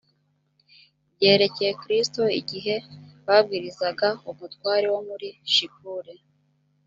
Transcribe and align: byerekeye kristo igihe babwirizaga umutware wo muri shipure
byerekeye 1.15 1.71
kristo 1.81 2.21
igihe 2.39 2.75
babwirizaga 3.25 4.07
umutware 4.31 4.87
wo 4.93 5.01
muri 5.07 5.27
shipure 5.53 6.13